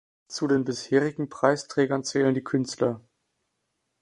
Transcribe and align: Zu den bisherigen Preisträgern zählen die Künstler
Zu 0.27 0.47
den 0.47 0.63
bisherigen 0.63 1.29
Preisträgern 1.29 2.03
zählen 2.03 2.33
die 2.33 2.43
Künstler 2.43 3.01